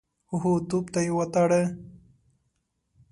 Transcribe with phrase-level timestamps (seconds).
[0.39, 1.61] هو، توپ ته يې وتاړه.